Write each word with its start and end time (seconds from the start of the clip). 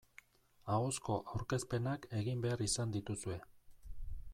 Ahozko 0.75 1.17
aurkezpenak 1.35 2.09
egin 2.23 2.43
behar 2.47 2.65
izan 2.71 2.97
dituzue. 2.97 3.41